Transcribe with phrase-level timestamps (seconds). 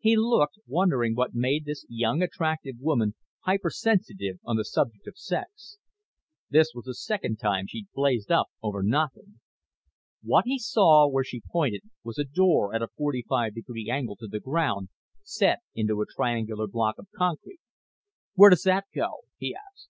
[0.00, 3.14] He looked, wondering what made this young attractive woman
[3.46, 5.78] hypersensitive on the subject of sex.
[6.50, 9.40] This was the second time she'd blazed up over nothing.
[10.20, 14.26] What he saw where she pointed was a door at a 45 degree angle to
[14.28, 14.90] the ground,
[15.22, 17.60] set into a triangular block of concrete.
[18.34, 19.88] "Where does that go?" he asked.